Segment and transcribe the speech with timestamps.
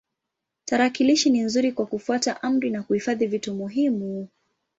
[0.65, 4.27] Tarakilishi ni nzuri kwa kufuata amri na kuhifadhi vitu muhimu.